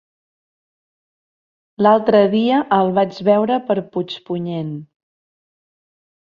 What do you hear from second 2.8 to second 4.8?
vaig veure per Puigpunyent.